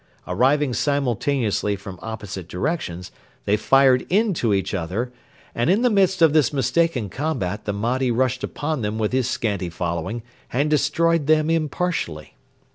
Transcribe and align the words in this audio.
Arriving 0.27 0.73
simultaneously 0.73 1.75
from 1.75 1.99
opposite 2.01 2.47
directions, 2.47 3.11
they 3.45 3.55
fired 3.55 4.01
into 4.11 4.51
each 4.51 4.73
other, 4.73 5.13
and, 5.53 5.69
in 5.69 5.83
the 5.83 5.91
midst 5.91 6.23
of 6.23 6.33
this 6.33 6.51
mistaken 6.51 7.07
combat, 7.07 7.65
the 7.65 7.71
Mahdi 7.73 8.09
rushed 8.09 8.43
upon 8.43 8.81
them 8.81 8.97
with 8.97 9.11
his 9.11 9.29
scanty 9.29 9.69
following 9.69 10.23
and 10.51 10.71
destroyed 10.71 11.27
them 11.27 11.51
impartially. 11.51 12.33